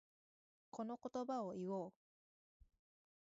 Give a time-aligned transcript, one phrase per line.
[0.71, 1.93] この言葉を言おう。